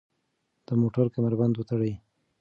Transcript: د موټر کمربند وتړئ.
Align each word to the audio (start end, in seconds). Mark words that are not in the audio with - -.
د 0.65 0.67
موټر 0.81 1.05
کمربند 1.15 1.53
وتړئ. 1.57 1.93